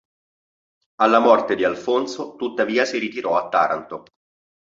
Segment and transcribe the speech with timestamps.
[0.95, 4.05] Alla morte di Alfonso tuttavia si ritirò a Taranto.